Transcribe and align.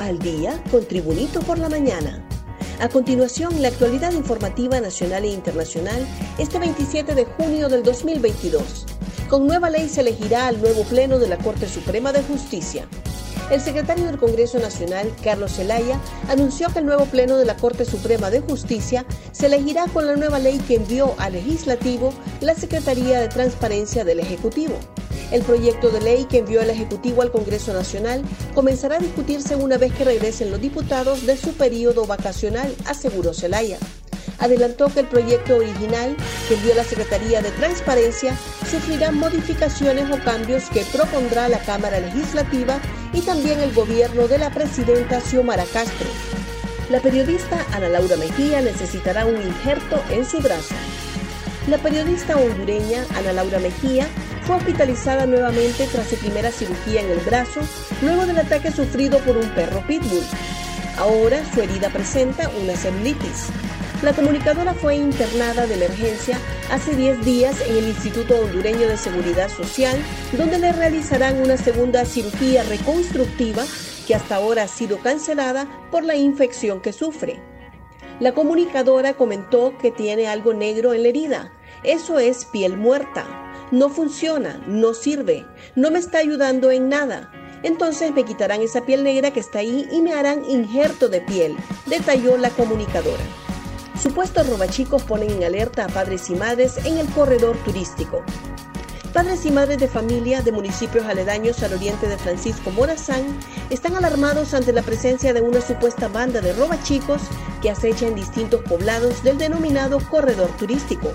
Al 0.00 0.18
día 0.18 0.64
con 0.70 0.86
Tribunito 0.86 1.40
por 1.40 1.58
la 1.58 1.68
mañana. 1.68 2.26
A 2.80 2.88
continuación, 2.88 3.60
la 3.60 3.68
actualidad 3.68 4.12
informativa 4.12 4.80
nacional 4.80 5.26
e 5.26 5.28
internacional 5.28 6.06
este 6.38 6.58
27 6.58 7.14
de 7.14 7.26
junio 7.26 7.68
del 7.68 7.82
2022. 7.82 8.86
Con 9.28 9.46
nueva 9.46 9.68
ley 9.68 9.90
se 9.90 10.00
elegirá 10.00 10.46
al 10.46 10.58
nuevo 10.58 10.84
Pleno 10.84 11.18
de 11.18 11.28
la 11.28 11.36
Corte 11.36 11.68
Suprema 11.68 12.12
de 12.12 12.22
Justicia. 12.22 12.88
El 13.50 13.60
secretario 13.60 14.06
del 14.06 14.16
Congreso 14.16 14.58
Nacional, 14.58 15.14
Carlos 15.22 15.56
Zelaya, 15.56 16.00
anunció 16.30 16.68
que 16.68 16.78
el 16.78 16.86
nuevo 16.86 17.04
Pleno 17.04 17.36
de 17.36 17.44
la 17.44 17.58
Corte 17.58 17.84
Suprema 17.84 18.30
de 18.30 18.40
Justicia 18.40 19.04
se 19.32 19.46
elegirá 19.46 19.84
con 19.92 20.06
la 20.06 20.16
nueva 20.16 20.38
ley 20.38 20.60
que 20.60 20.76
envió 20.76 21.14
al 21.18 21.34
Legislativo 21.34 22.14
la 22.40 22.54
Secretaría 22.54 23.20
de 23.20 23.28
Transparencia 23.28 24.02
del 24.04 24.20
Ejecutivo. 24.20 24.78
El 25.30 25.42
proyecto 25.42 25.90
de 25.90 26.00
ley 26.00 26.24
que 26.24 26.38
envió 26.38 26.60
el 26.60 26.70
Ejecutivo 26.70 27.22
al 27.22 27.30
Congreso 27.30 27.72
Nacional 27.72 28.22
comenzará 28.54 28.96
a 28.96 29.00
discutirse 29.00 29.54
una 29.54 29.78
vez 29.78 29.92
que 29.92 30.04
regresen 30.04 30.50
los 30.50 30.60
diputados 30.60 31.24
de 31.24 31.36
su 31.36 31.52
periodo 31.52 32.04
vacacional, 32.04 32.74
aseguró 32.86 33.32
Zelaya. 33.32 33.78
Adelantó 34.40 34.88
que 34.88 35.00
el 35.00 35.06
proyecto 35.06 35.56
original 35.56 36.16
que 36.48 36.54
envió 36.54 36.74
la 36.74 36.82
Secretaría 36.82 37.42
de 37.42 37.50
Transparencia 37.52 38.34
sufrirá 38.68 39.12
modificaciones 39.12 40.10
o 40.10 40.22
cambios 40.24 40.64
que 40.70 40.84
propondrá 40.92 41.48
la 41.48 41.58
Cámara 41.60 42.00
Legislativa 42.00 42.80
y 43.12 43.20
también 43.20 43.60
el 43.60 43.72
gobierno 43.72 44.26
de 44.26 44.38
la 44.38 44.50
presidenta 44.50 45.20
Xiomara 45.20 45.64
Castro. 45.72 46.08
La 46.90 47.00
periodista 47.00 47.64
Ana 47.72 47.88
Laura 47.88 48.16
Mejía 48.16 48.62
necesitará 48.62 49.26
un 49.26 49.40
injerto 49.40 50.02
en 50.10 50.24
su 50.24 50.40
brazo. 50.40 50.74
La 51.68 51.78
periodista 51.78 52.36
hondureña 52.36 53.04
Ana 53.14 53.32
Laura 53.32 53.60
Mejía 53.60 54.08
fue 54.50 54.56
hospitalizada 54.56 55.26
nuevamente 55.26 55.86
tras 55.86 56.08
su 56.08 56.16
primera 56.16 56.50
cirugía 56.50 57.02
en 57.02 57.08
el 57.08 57.20
brazo 57.20 57.60
luego 58.02 58.26
del 58.26 58.36
ataque 58.36 58.72
sufrido 58.72 59.20
por 59.20 59.36
un 59.36 59.48
perro 59.50 59.80
pitbull. 59.86 60.24
Ahora 60.98 61.40
su 61.54 61.60
herida 61.60 61.88
presenta 61.88 62.50
una 62.60 62.74
celulitis. 62.74 63.46
La 64.02 64.12
comunicadora 64.12 64.74
fue 64.74 64.96
internada 64.96 65.68
de 65.68 65.74
emergencia 65.74 66.36
hace 66.68 66.96
10 66.96 67.24
días 67.24 67.60
en 67.68 67.76
el 67.76 67.86
Instituto 67.86 68.40
Hondureño 68.40 68.88
de 68.88 68.96
Seguridad 68.96 69.48
Social, 69.50 69.96
donde 70.36 70.58
le 70.58 70.72
realizarán 70.72 71.40
una 71.40 71.56
segunda 71.56 72.04
cirugía 72.04 72.64
reconstructiva 72.64 73.62
que 74.08 74.16
hasta 74.16 74.34
ahora 74.34 74.64
ha 74.64 74.68
sido 74.68 74.98
cancelada 74.98 75.68
por 75.92 76.02
la 76.02 76.16
infección 76.16 76.80
que 76.80 76.92
sufre. 76.92 77.40
La 78.18 78.32
comunicadora 78.32 79.14
comentó 79.14 79.78
que 79.78 79.92
tiene 79.92 80.26
algo 80.26 80.54
negro 80.54 80.92
en 80.92 81.04
la 81.04 81.08
herida. 81.10 81.52
Eso 81.84 82.18
es 82.18 82.46
piel 82.46 82.76
muerta 82.76 83.46
no 83.70 83.88
funciona, 83.88 84.60
no 84.66 84.94
sirve, 84.94 85.46
no 85.76 85.90
me 85.90 85.98
está 85.98 86.18
ayudando 86.18 86.70
en 86.70 86.88
nada. 86.88 87.30
Entonces 87.62 88.12
me 88.12 88.24
quitarán 88.24 88.62
esa 88.62 88.84
piel 88.84 89.04
negra 89.04 89.32
que 89.32 89.40
está 89.40 89.58
ahí 89.60 89.86
y 89.92 90.00
me 90.00 90.12
harán 90.12 90.44
injerto 90.48 91.08
de 91.08 91.20
piel, 91.20 91.56
detalló 91.86 92.36
la 92.36 92.50
comunicadora. 92.50 93.22
Supuestos 94.00 94.48
robachicos 94.48 95.02
ponen 95.02 95.30
en 95.30 95.44
alerta 95.44 95.84
a 95.84 95.88
padres 95.88 96.30
y 96.30 96.34
madres 96.34 96.78
en 96.86 96.96
el 96.98 97.06
corredor 97.08 97.56
turístico. 97.64 98.24
Padres 99.12 99.44
y 99.44 99.50
madres 99.50 99.78
de 99.78 99.88
familia 99.88 100.40
de 100.40 100.52
municipios 100.52 101.04
aledaños 101.04 101.62
al 101.64 101.74
oriente 101.74 102.06
de 102.06 102.16
Francisco 102.16 102.70
Morazán 102.70 103.24
están 103.68 103.96
alarmados 103.96 104.54
ante 104.54 104.72
la 104.72 104.82
presencia 104.82 105.34
de 105.34 105.40
una 105.40 105.60
supuesta 105.60 106.06
banda 106.06 106.40
de 106.40 106.52
robachicos 106.52 107.20
que 107.60 107.70
acecha 107.70 108.06
en 108.06 108.14
distintos 108.14 108.62
poblados 108.62 109.22
del 109.24 109.36
denominado 109.36 109.98
corredor 110.08 110.48
turístico. 110.56 111.12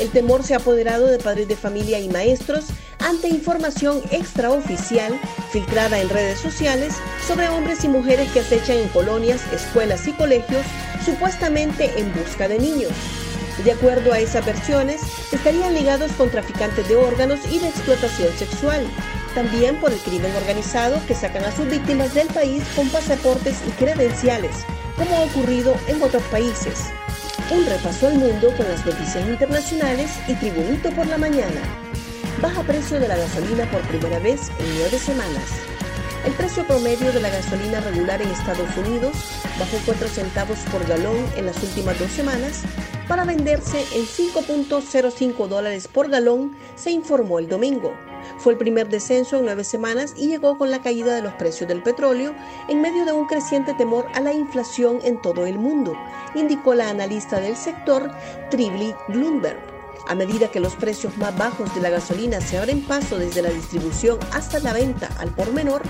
El 0.00 0.08
temor 0.08 0.42
se 0.42 0.54
ha 0.54 0.56
apoderado 0.56 1.06
de 1.06 1.18
padres 1.18 1.46
de 1.46 1.56
familia 1.56 2.00
y 2.00 2.08
maestros 2.08 2.68
ante 3.00 3.28
información 3.28 4.00
extraoficial 4.10 5.12
filtrada 5.52 6.00
en 6.00 6.08
redes 6.08 6.40
sociales 6.40 6.94
sobre 7.26 7.50
hombres 7.50 7.84
y 7.84 7.88
mujeres 7.88 8.30
que 8.32 8.40
acechan 8.40 8.78
en 8.78 8.88
colonias, 8.88 9.42
escuelas 9.52 10.08
y 10.08 10.12
colegios 10.12 10.64
supuestamente 11.04 11.92
en 11.98 12.14
busca 12.14 12.48
de 12.48 12.58
niños. 12.58 12.92
De 13.62 13.72
acuerdo 13.72 14.14
a 14.14 14.20
esas 14.20 14.46
versiones, 14.46 15.02
estarían 15.32 15.74
ligados 15.74 16.12
con 16.12 16.30
traficantes 16.30 16.88
de 16.88 16.96
órganos 16.96 17.40
y 17.50 17.58
de 17.58 17.68
explotación 17.68 18.32
sexual. 18.38 18.86
También 19.34 19.78
por 19.80 19.92
el 19.92 19.98
crimen 19.98 20.34
organizado 20.34 20.98
que 21.06 21.14
sacan 21.14 21.44
a 21.44 21.54
sus 21.54 21.68
víctimas 21.68 22.14
del 22.14 22.28
país 22.28 22.64
con 22.74 22.88
pasaportes 22.88 23.58
y 23.68 23.70
credenciales, 23.72 24.64
como 24.96 25.14
ha 25.14 25.24
ocurrido 25.24 25.76
en 25.88 26.02
otros 26.02 26.22
países. 26.24 26.86
Un 27.50 27.66
repaso 27.66 28.06
al 28.06 28.14
mundo 28.14 28.54
con 28.56 28.68
las 28.68 28.86
noticias 28.86 29.26
internacionales 29.28 30.12
y 30.28 30.34
Tribunito 30.34 30.88
por 30.92 31.08
la 31.08 31.18
mañana. 31.18 31.60
Baja 32.40 32.62
precio 32.62 33.00
de 33.00 33.08
la 33.08 33.16
gasolina 33.16 33.68
por 33.72 33.80
primera 33.88 34.20
vez 34.20 34.50
en 34.60 34.78
nueve 34.78 34.96
semanas. 34.96 35.50
El 36.24 36.32
precio 36.34 36.64
promedio 36.64 37.12
de 37.12 37.20
la 37.20 37.28
gasolina 37.28 37.80
regular 37.80 38.22
en 38.22 38.28
Estados 38.28 38.76
Unidos 38.76 39.16
bajó 39.58 39.78
4 39.84 40.06
centavos 40.06 40.60
por 40.70 40.86
galón 40.86 41.16
en 41.36 41.46
las 41.46 41.60
últimas 41.60 41.98
dos 41.98 42.12
semanas 42.12 42.62
para 43.08 43.24
venderse 43.24 43.80
en 43.96 44.06
5.05 44.06 45.48
dólares 45.48 45.88
por 45.88 46.08
galón, 46.08 46.54
se 46.76 46.92
informó 46.92 47.40
el 47.40 47.48
domingo. 47.48 47.92
Fue 48.38 48.52
el 48.52 48.58
primer 48.58 48.88
descenso 48.88 49.38
en 49.38 49.44
nueve 49.44 49.64
semanas 49.64 50.14
y 50.16 50.28
llegó 50.28 50.58
con 50.58 50.70
la 50.70 50.82
caída 50.82 51.14
de 51.14 51.22
los 51.22 51.34
precios 51.34 51.68
del 51.68 51.82
petróleo 51.82 52.34
en 52.68 52.80
medio 52.80 53.04
de 53.04 53.12
un 53.12 53.26
creciente 53.26 53.74
temor 53.74 54.06
a 54.14 54.20
la 54.20 54.32
inflación 54.32 54.98
en 55.02 55.20
todo 55.20 55.46
el 55.46 55.58
mundo, 55.58 55.96
indicó 56.34 56.74
la 56.74 56.88
analista 56.88 57.40
del 57.40 57.56
sector 57.56 58.10
Tribly 58.50 58.94
Bloomberg. 59.08 59.58
A 60.08 60.14
medida 60.14 60.50
que 60.50 60.60
los 60.60 60.74
precios 60.74 61.16
más 61.18 61.36
bajos 61.36 61.74
de 61.74 61.80
la 61.80 61.90
gasolina 61.90 62.40
se 62.40 62.58
abren 62.58 62.82
paso 62.82 63.18
desde 63.18 63.42
la 63.42 63.50
distribución 63.50 64.18
hasta 64.32 64.58
la 64.58 64.72
venta 64.72 65.08
al 65.18 65.30
por 65.30 65.52
menor, 65.52 65.82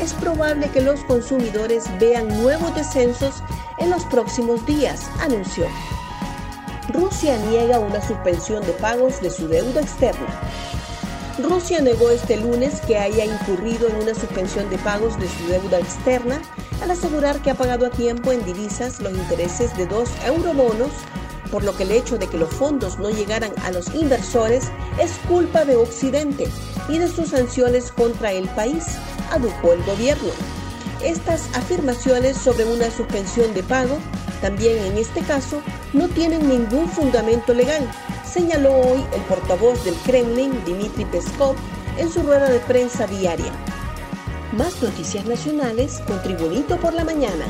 es 0.00 0.14
probable 0.14 0.70
que 0.70 0.80
los 0.80 1.00
consumidores 1.04 1.84
vean 1.98 2.28
nuevos 2.42 2.74
descensos 2.74 3.42
en 3.78 3.90
los 3.90 4.04
próximos 4.06 4.64
días, 4.66 5.08
anunció. 5.20 5.66
Rusia 6.88 7.36
niega 7.48 7.78
una 7.78 8.02
suspensión 8.02 8.64
de 8.66 8.72
pagos 8.72 9.20
de 9.20 9.30
su 9.30 9.46
deuda 9.46 9.80
externa. 9.80 10.26
Rusia 11.42 11.80
negó 11.80 12.10
este 12.10 12.36
lunes 12.36 12.80
que 12.80 12.98
haya 12.98 13.24
incurrido 13.24 13.88
en 13.88 13.96
una 13.96 14.14
suspensión 14.14 14.68
de 14.68 14.78
pagos 14.78 15.18
de 15.18 15.28
su 15.28 15.46
deuda 15.48 15.78
externa 15.78 16.40
al 16.82 16.90
asegurar 16.90 17.40
que 17.40 17.50
ha 17.50 17.54
pagado 17.54 17.86
a 17.86 17.90
tiempo 17.90 18.32
en 18.32 18.44
divisas 18.44 19.00
los 19.00 19.12
intereses 19.12 19.76
de 19.76 19.86
dos 19.86 20.10
eurobonos, 20.24 20.90
por 21.50 21.64
lo 21.64 21.76
que 21.76 21.84
el 21.84 21.92
hecho 21.92 22.18
de 22.18 22.26
que 22.26 22.38
los 22.38 22.50
fondos 22.50 22.98
no 22.98 23.10
llegaran 23.10 23.52
a 23.64 23.70
los 23.70 23.94
inversores 23.94 24.70
es 25.00 25.12
culpa 25.28 25.64
de 25.64 25.76
Occidente 25.76 26.48
y 26.88 26.98
de 26.98 27.08
sus 27.08 27.28
sanciones 27.28 27.90
contra 27.92 28.32
el 28.32 28.48
país, 28.50 28.84
adujo 29.30 29.72
el 29.72 29.82
gobierno. 29.84 30.30
Estas 31.02 31.48
afirmaciones 31.54 32.36
sobre 32.36 32.64
una 32.64 32.90
suspensión 32.90 33.54
de 33.54 33.62
pago, 33.62 33.98
también 34.40 34.78
en 34.84 34.98
este 34.98 35.20
caso, 35.20 35.62
no 35.92 36.08
tienen 36.08 36.48
ningún 36.48 36.88
fundamento 36.88 37.54
legal, 37.54 37.88
señaló 38.30 38.72
hoy 38.72 39.04
el 39.12 39.20
portavoz 39.22 39.84
del 39.84 39.94
Kremlin, 40.06 40.52
Dmitry 40.64 41.04
Peskov, 41.06 41.56
en 41.98 42.10
su 42.10 42.22
rueda 42.22 42.48
de 42.48 42.60
prensa 42.60 43.06
diaria. 43.06 43.52
Más 44.52 44.80
noticias 44.82 45.24
nacionales 45.26 46.00
con 46.06 46.22
Tribunito 46.22 46.76
por 46.76 46.94
la 46.94 47.04
mañana. 47.04 47.46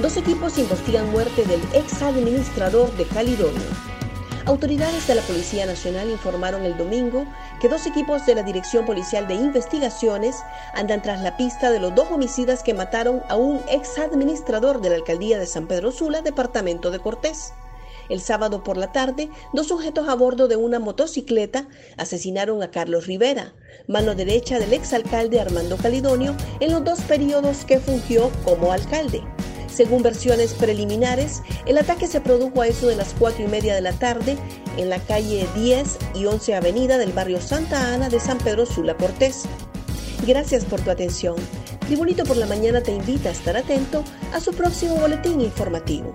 Dos 0.00 0.16
equipos 0.16 0.58
investigan 0.58 1.10
muerte 1.10 1.44
del 1.44 1.60
ex 1.72 2.02
administrador 2.02 2.90
de 2.96 3.04
Caledonia. 3.06 3.66
Autoridades 4.44 5.08
de 5.08 5.16
la 5.16 5.22
Policía 5.22 5.66
Nacional 5.66 6.08
informaron 6.08 6.64
el 6.64 6.76
domingo 6.76 7.26
que 7.60 7.68
dos 7.68 7.84
equipos 7.86 8.24
de 8.26 8.36
la 8.36 8.44
Dirección 8.44 8.86
Policial 8.86 9.26
de 9.26 9.34
Investigaciones 9.34 10.36
andan 10.74 11.02
tras 11.02 11.20
la 11.20 11.36
pista 11.36 11.70
de 11.72 11.80
los 11.80 11.92
dos 11.96 12.12
homicidas 12.12 12.62
que 12.62 12.74
mataron 12.74 13.22
a 13.28 13.34
un 13.34 13.60
ex 13.68 13.98
administrador 13.98 14.80
de 14.80 14.90
la 14.90 14.96
alcaldía 14.96 15.40
de 15.40 15.46
San 15.46 15.66
Pedro 15.66 15.90
Sula, 15.90 16.22
departamento 16.22 16.92
de 16.92 17.00
Cortés. 17.00 17.54
El 18.08 18.20
sábado 18.20 18.62
por 18.62 18.76
la 18.76 18.92
tarde, 18.92 19.28
dos 19.52 19.68
sujetos 19.68 20.08
a 20.08 20.14
bordo 20.14 20.48
de 20.48 20.56
una 20.56 20.78
motocicleta 20.78 21.68
asesinaron 21.96 22.62
a 22.62 22.70
Carlos 22.70 23.06
Rivera, 23.06 23.54
mano 23.88 24.14
derecha 24.14 24.58
del 24.58 24.72
exalcalde 24.72 25.40
Armando 25.40 25.76
Calidonio, 25.76 26.36
en 26.60 26.72
los 26.72 26.84
dos 26.84 27.00
periodos 27.02 27.64
que 27.64 27.80
fungió 27.80 28.30
como 28.44 28.72
alcalde. 28.72 29.22
Según 29.76 30.02
versiones 30.02 30.54
preliminares, 30.54 31.42
el 31.66 31.76
ataque 31.76 32.06
se 32.06 32.22
produjo 32.22 32.62
a 32.62 32.66
eso 32.66 32.86
de 32.86 32.96
las 32.96 33.12
cuatro 33.18 33.44
y 33.44 33.48
media 33.48 33.74
de 33.74 33.82
la 33.82 33.92
tarde 33.92 34.38
en 34.78 34.88
la 34.88 34.98
calle 35.00 35.46
10 35.54 35.98
y 36.14 36.24
11 36.24 36.54
Avenida 36.54 36.96
del 36.96 37.12
barrio 37.12 37.40
Santa 37.42 37.92
Ana 37.92 38.08
de 38.08 38.18
San 38.18 38.38
Pedro 38.38 38.64
Sula 38.64 38.96
Cortés. 38.96 39.42
Gracias 40.26 40.64
por 40.64 40.80
tu 40.80 40.90
atención. 40.90 41.36
Tribunito 41.80 42.24
por 42.24 42.38
la 42.38 42.46
Mañana 42.46 42.80
te 42.80 42.92
invita 42.92 43.28
a 43.28 43.32
estar 43.32 43.56
atento 43.56 44.02
a 44.32 44.40
su 44.40 44.52
próximo 44.52 44.96
boletín 44.96 45.40
informativo. 45.42 46.14